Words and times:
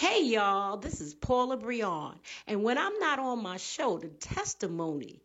Hey 0.00 0.22
y'all, 0.26 0.76
this 0.76 1.00
is 1.00 1.12
Paula 1.12 1.56
Brion. 1.56 2.20
And 2.46 2.62
when 2.62 2.78
I'm 2.78 3.00
not 3.00 3.18
on 3.18 3.42
my 3.42 3.56
show, 3.56 3.98
The 3.98 4.06
Testimony, 4.06 5.24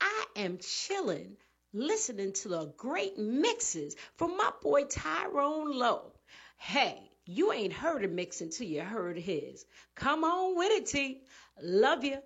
I 0.00 0.26
am 0.36 0.58
chilling, 0.58 1.36
listening 1.72 2.32
to 2.34 2.48
the 2.48 2.72
great 2.76 3.18
mixes 3.18 3.96
from 4.18 4.36
my 4.36 4.52
boy 4.62 4.84
Tyrone 4.84 5.76
Lowe. 5.76 6.12
Hey, 6.56 7.10
you 7.24 7.52
ain't 7.52 7.72
heard 7.72 8.04
a 8.04 8.08
mix 8.08 8.40
until 8.40 8.68
you 8.68 8.82
heard 8.82 9.18
his. 9.18 9.66
Come 9.96 10.22
on 10.22 10.56
with 10.56 10.70
it, 10.70 10.86
T. 10.86 11.22
Love 11.60 12.04
you. 12.04 12.18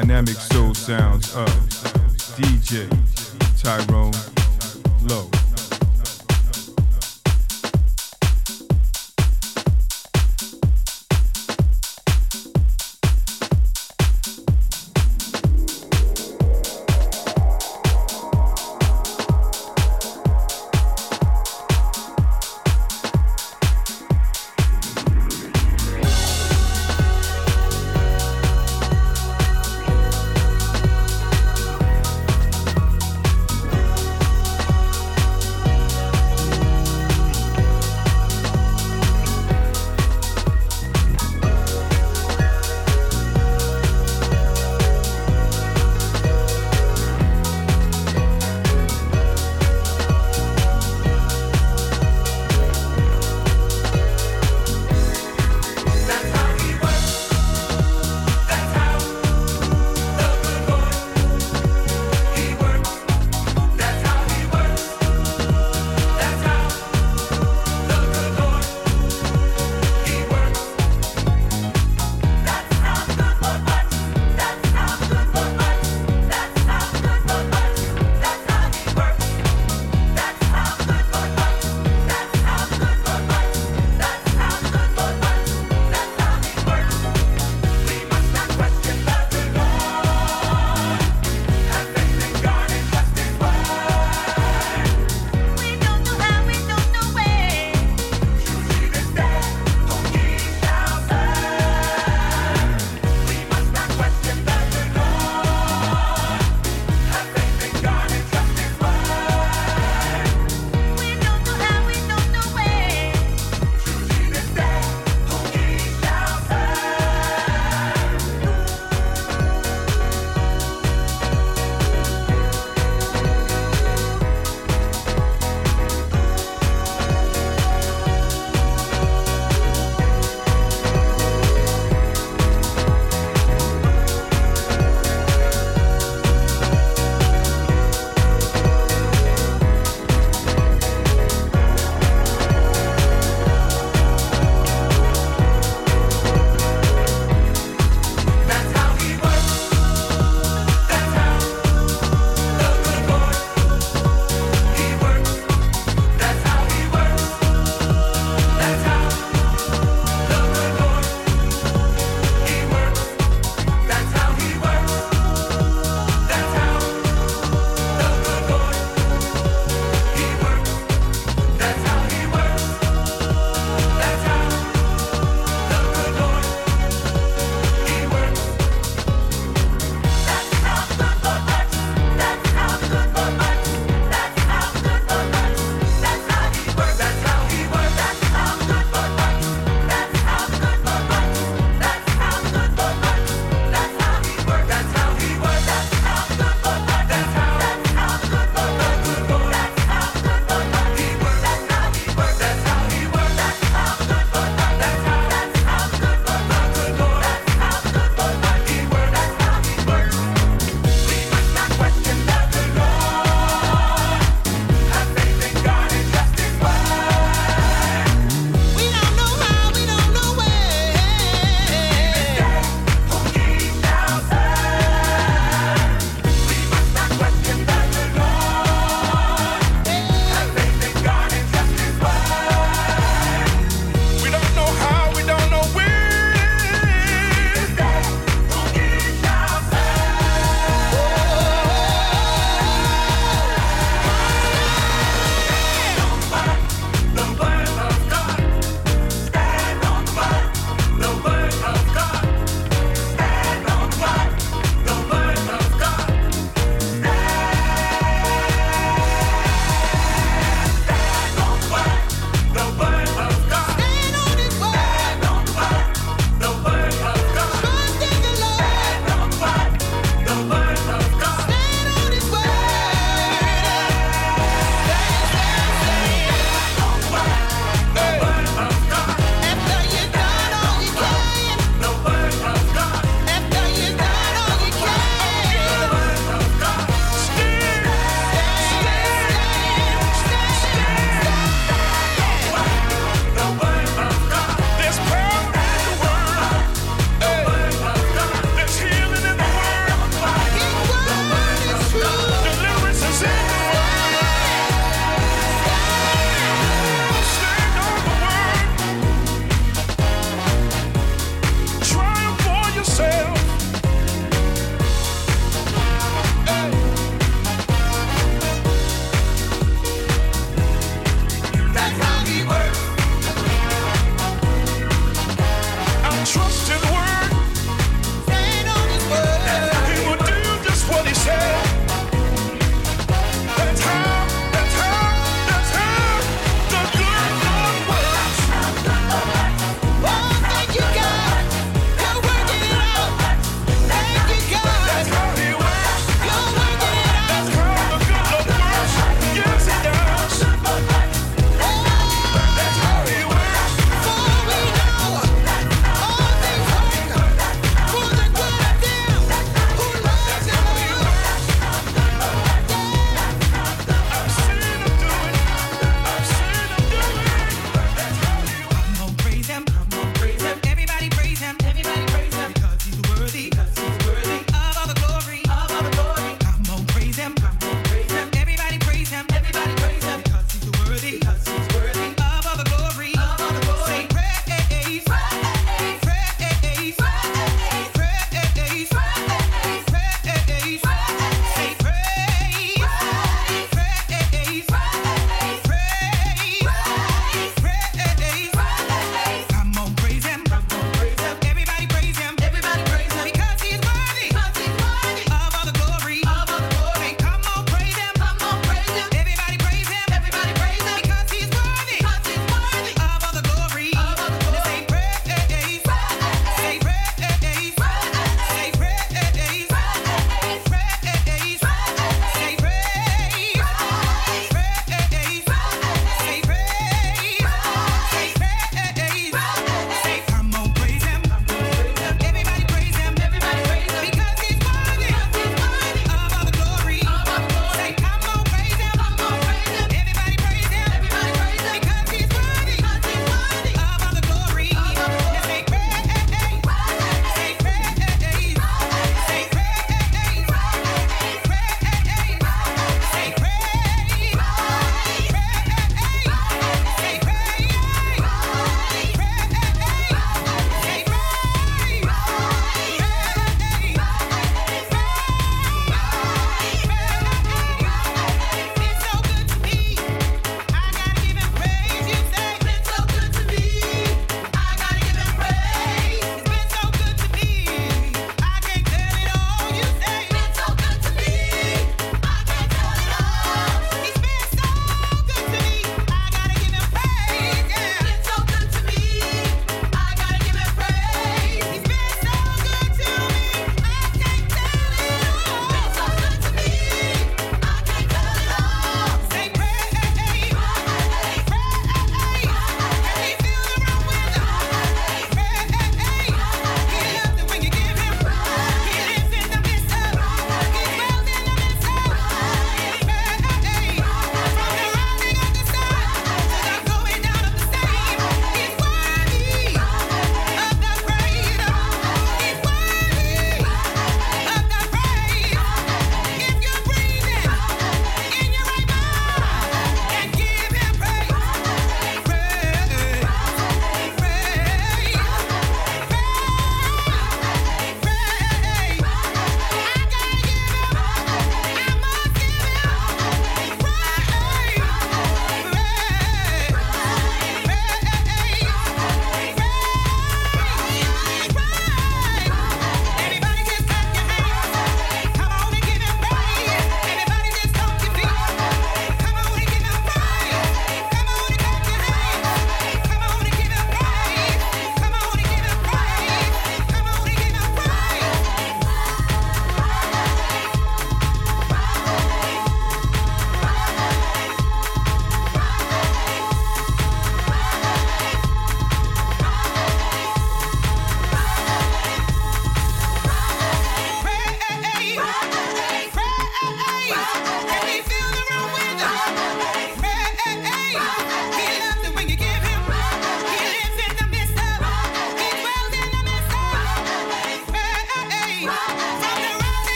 Dynamic 0.00 0.36
soul 0.36 0.72
sounds 0.74 1.34
of 1.34 1.48
DJ 2.36 2.88
Tyrone 3.60 4.27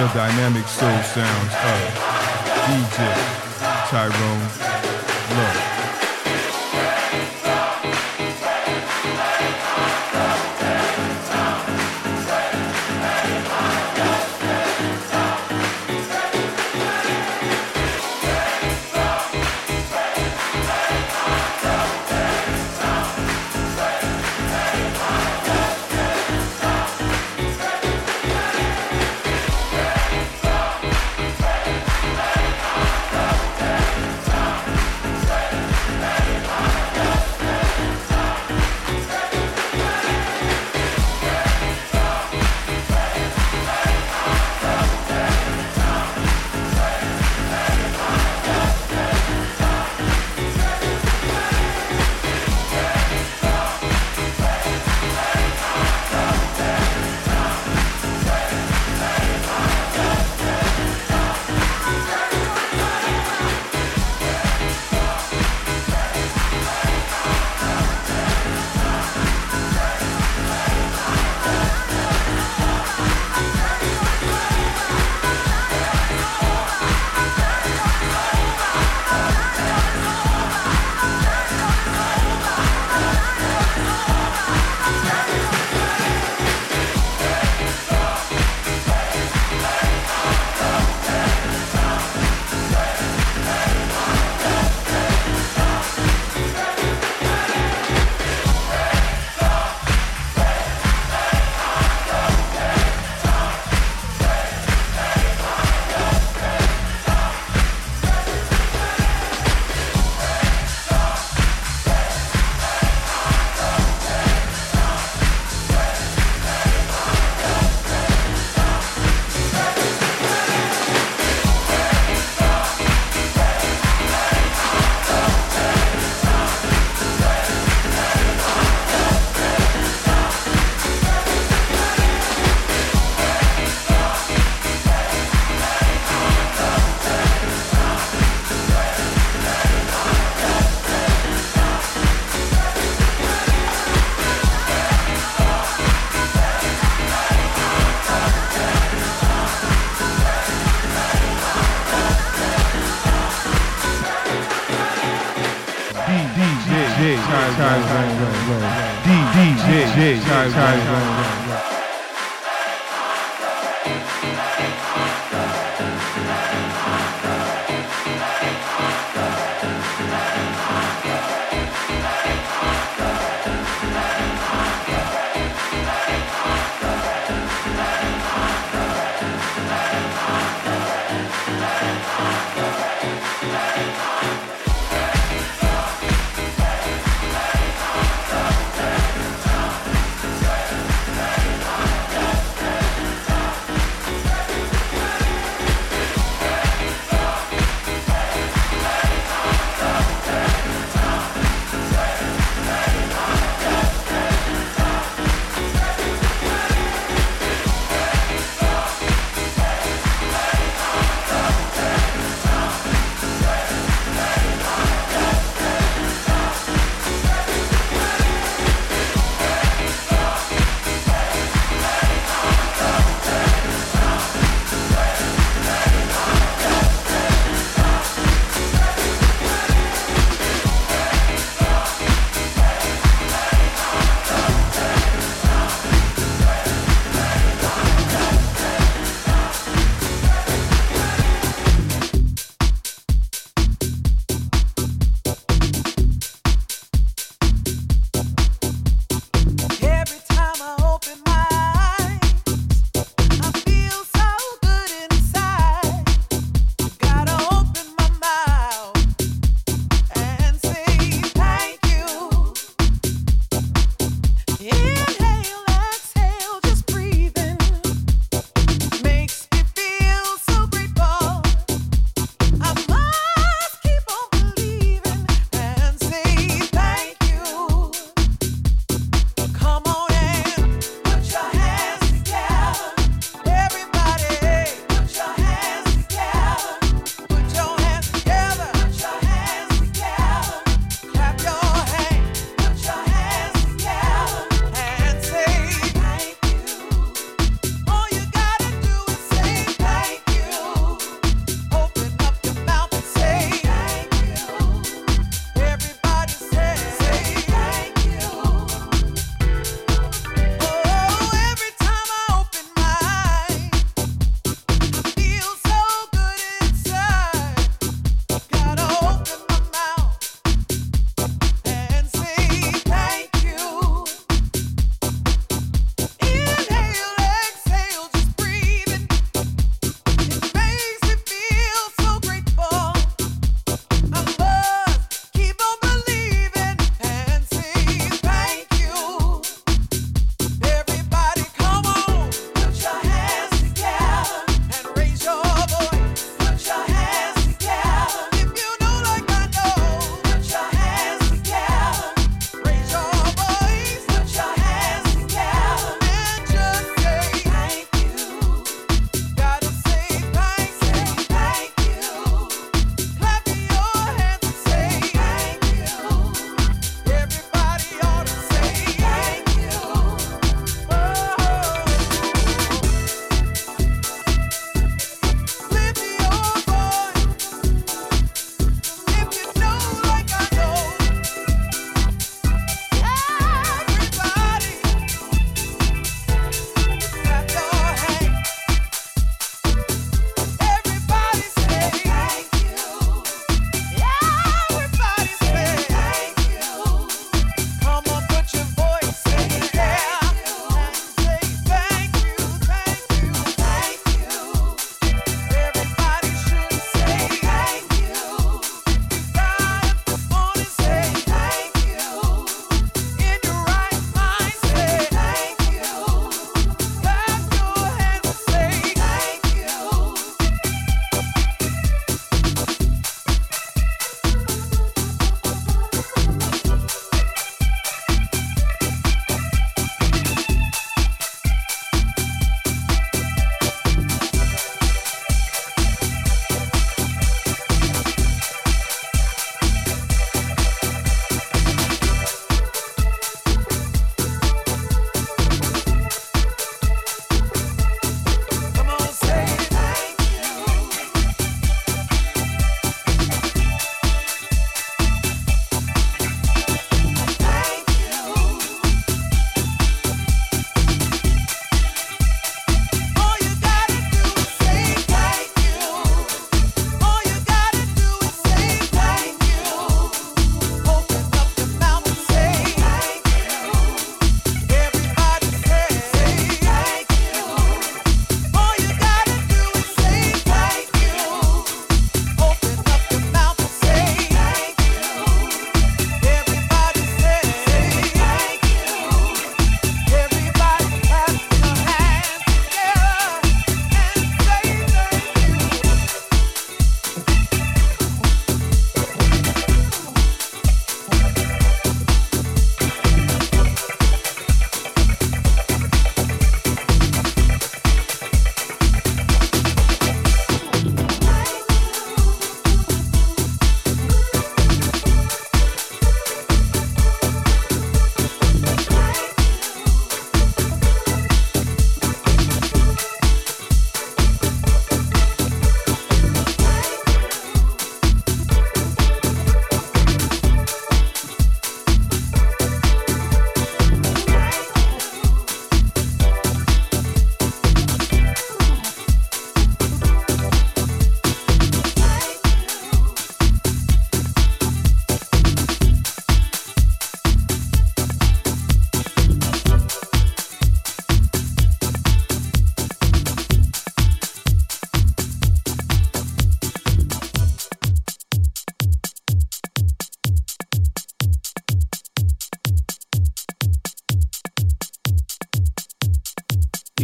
the 0.00 0.06
dynamic 0.14 0.66
soul 0.66 0.88
sounds 1.02 1.52
of 1.52 1.80
DJ 2.64 3.12
Tyrone 3.90 4.48
Lowe. 5.36 5.79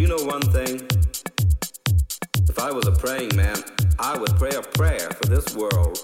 you 0.07 0.17
know 0.17 0.25
one 0.25 0.43
thing? 0.53 0.87
If 2.49 2.61
I 2.61 2.71
was 2.71 2.87
a 2.87 2.93
praying 2.93 3.35
man, 3.35 3.57
I 3.99 4.17
would 4.17 4.37
pray 4.37 4.51
a 4.51 4.63
prayer 4.63 5.11
for 5.11 5.27
this 5.27 5.57
world 5.57 5.99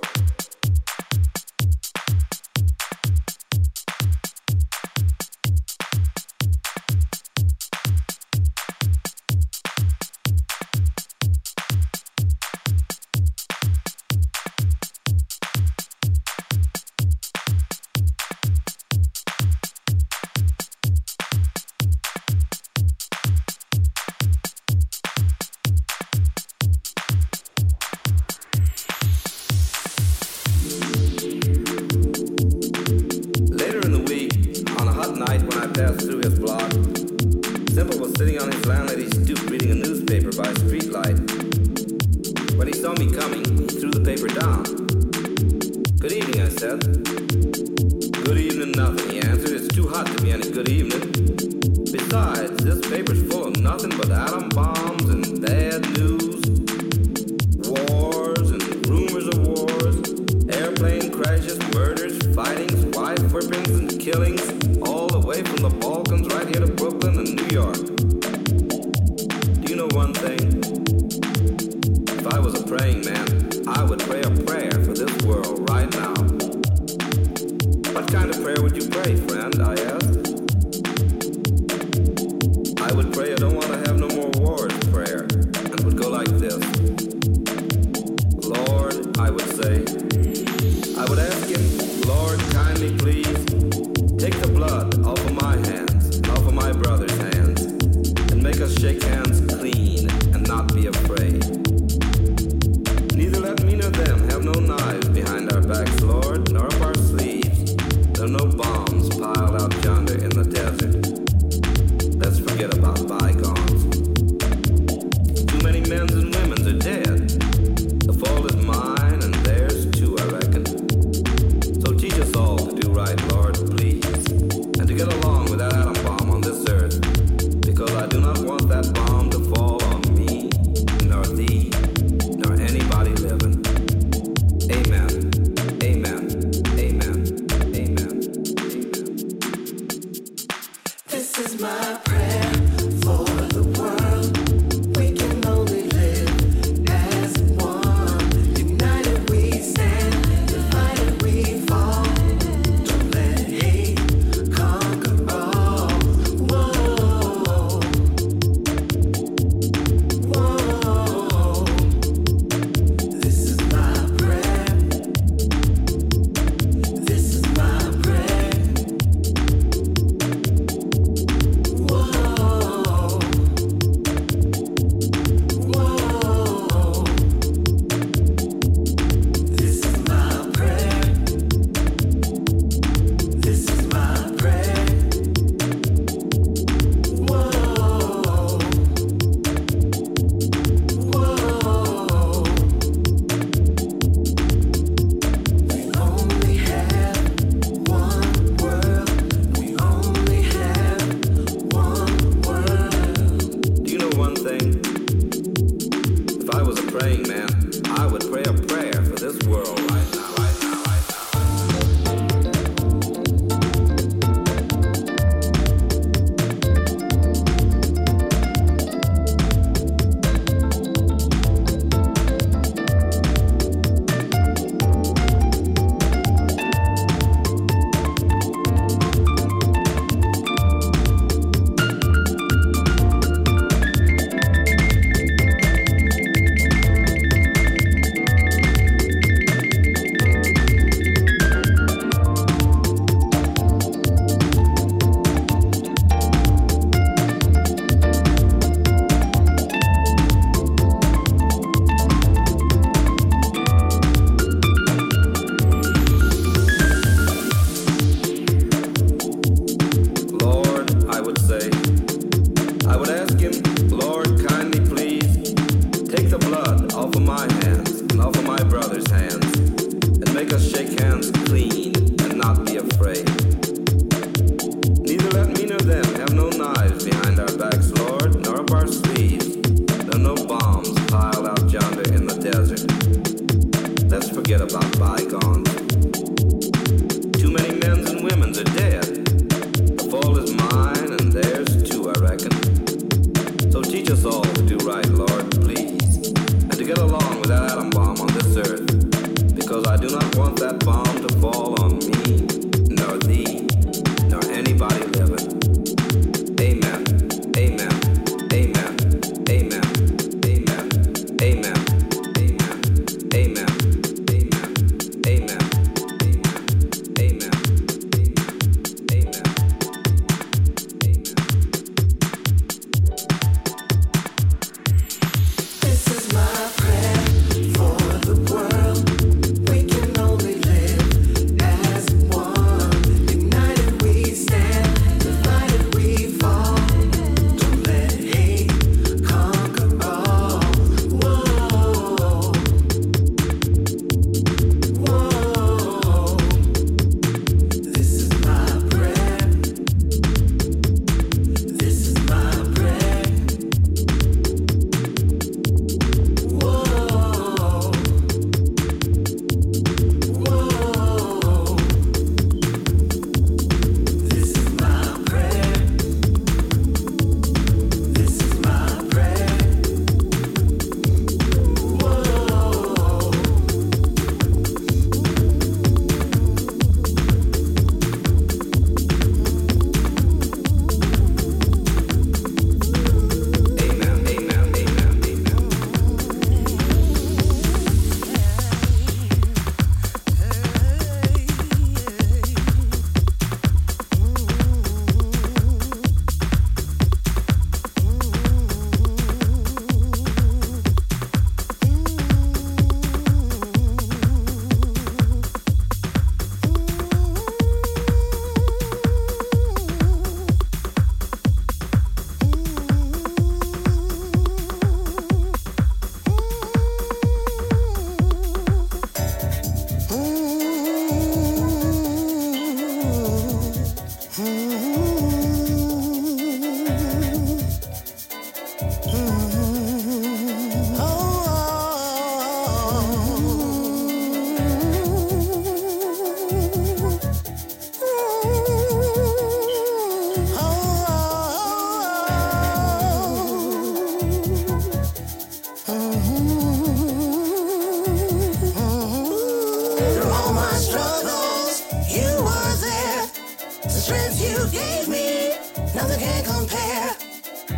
gave 454.72 455.06
me, 455.06 455.50
nothing 455.94 456.18
can 456.18 456.44
compare. 456.44 457.10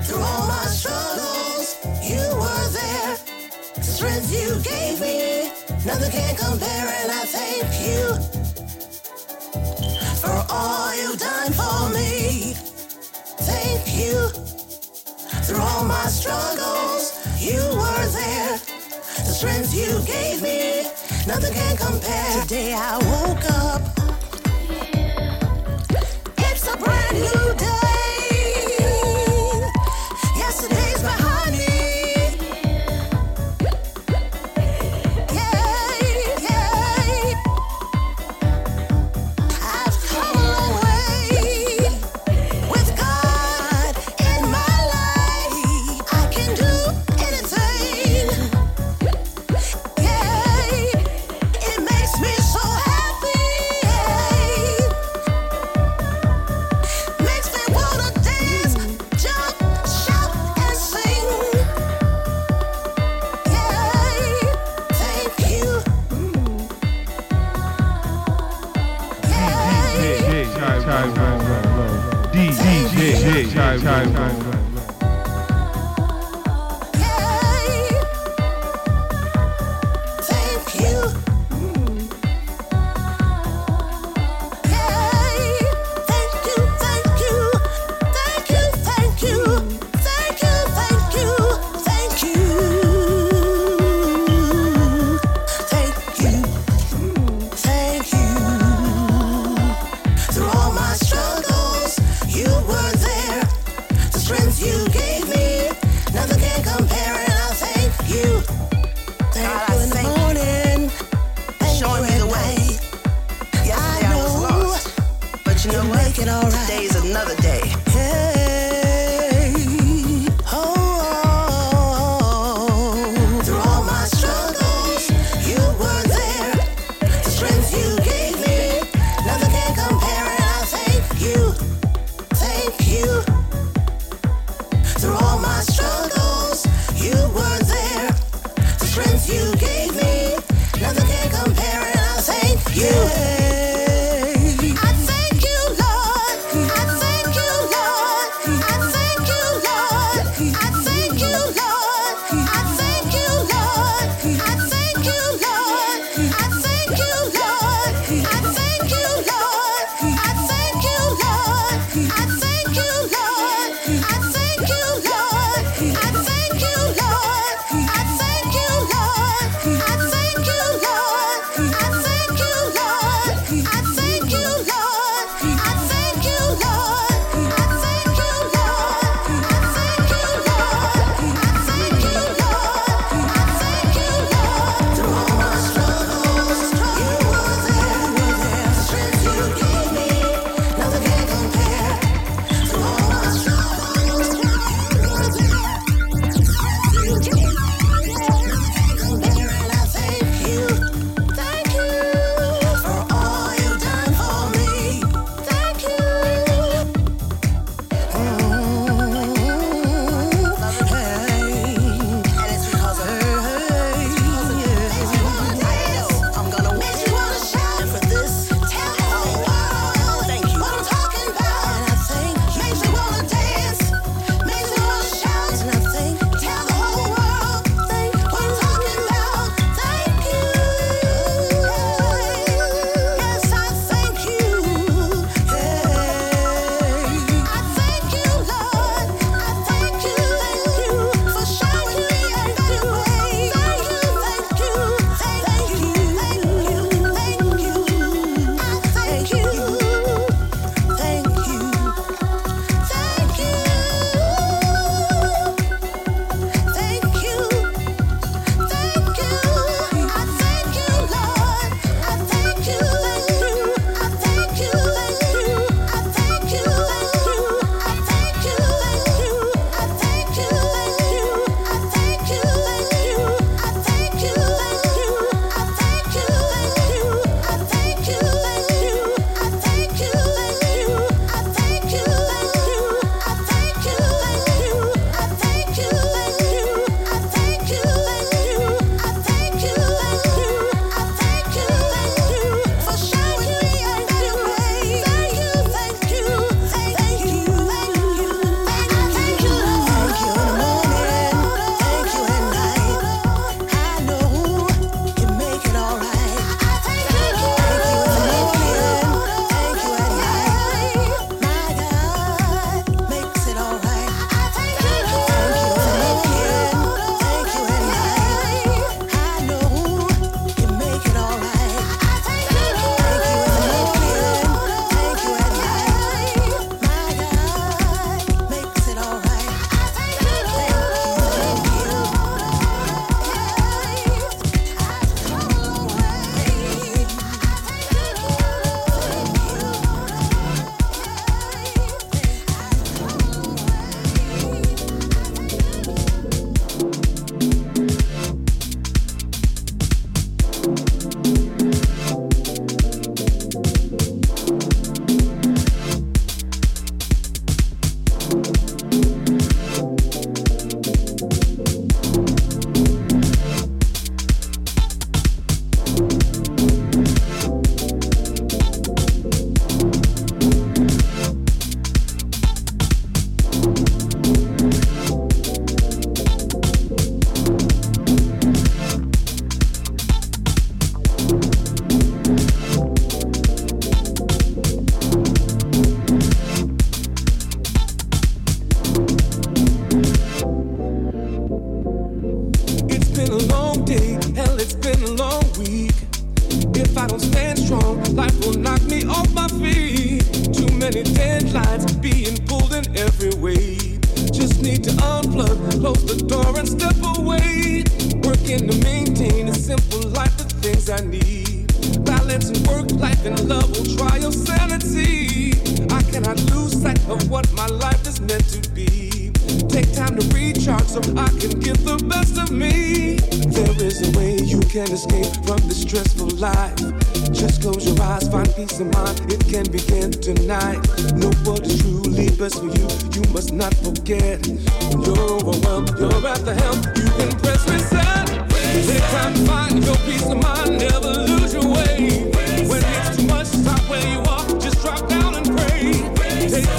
Through 0.04 0.22
all 0.22 0.46
my 0.46 0.64
struggles, 0.66 1.76
you 2.02 2.22
were 2.38 2.68
there. 2.70 3.16
The 3.74 3.82
strength 3.82 4.30
you 4.32 4.48
gave 4.62 5.00
me, 5.00 5.50
nothing 5.84 6.12
can 6.12 6.36
compare, 6.36 6.86
and 7.00 7.10
I 7.10 7.24
thank 7.36 7.66
you 7.86 8.02
for 10.22 10.36
all 10.48 10.94
you've 10.94 11.18
done 11.18 11.52
for 11.52 11.90
me. 11.90 12.54
Thank 13.50 13.82
you. 13.98 14.28
Through 15.46 15.60
all 15.60 15.84
my 15.84 16.06
struggles, 16.06 17.04
you 17.40 17.58
were 17.58 18.06
there. 18.20 18.58
The 19.26 19.34
strength 19.38 19.74
you 19.74 20.00
gave 20.06 20.40
me, 20.42 20.84
nothing 21.26 21.52
can 21.52 21.76
compare. 21.76 22.42
Today 22.42 22.72
I 22.72 22.96
woke 22.98 23.44
up 23.50 24.03
you. 27.14 27.53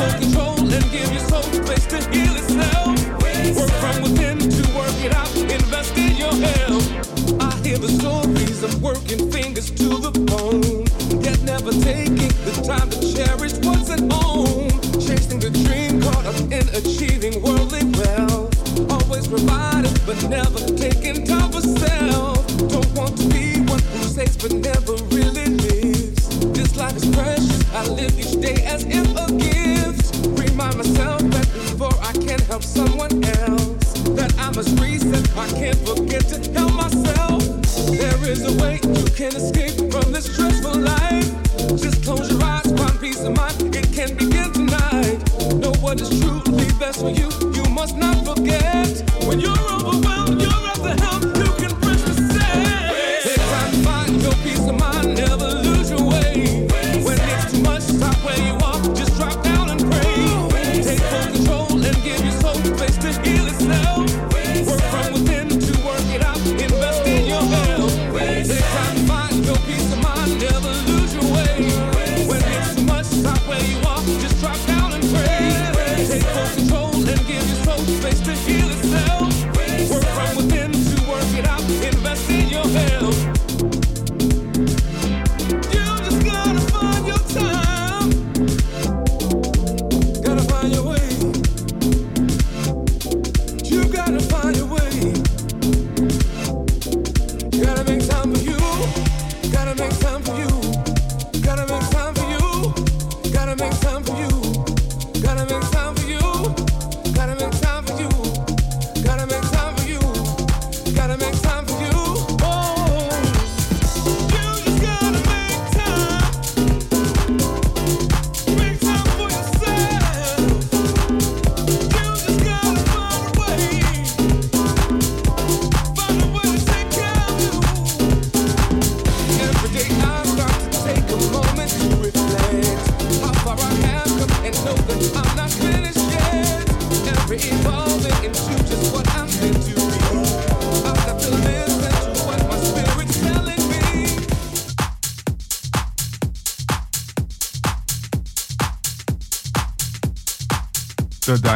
The 0.05 1.44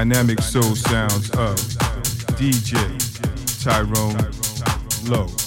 dynamic 0.09 0.41
soul 0.41 0.75
sounds 0.75 1.29
of 1.31 1.55
DJ 2.35 2.73
Tyrone 3.61 4.17
Lowe. 5.07 5.38